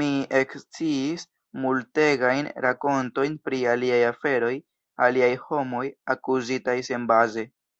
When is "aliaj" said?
3.76-4.02, 5.08-5.34